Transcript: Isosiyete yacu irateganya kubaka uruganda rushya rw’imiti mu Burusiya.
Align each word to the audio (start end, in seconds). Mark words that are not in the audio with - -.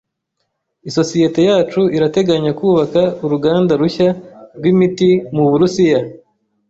Isosiyete 0.89 1.41
yacu 1.49 1.81
irateganya 1.97 2.51
kubaka 2.59 3.01
uruganda 3.25 3.73
rushya 3.81 4.09
rw’imiti 4.57 5.09
mu 5.35 5.43
Burusiya. 5.49 5.99